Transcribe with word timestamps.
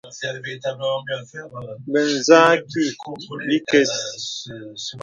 Bə 1.91 1.99
zə 2.25 2.35
àkì 2.51 2.81
bìkəs. 3.45 3.93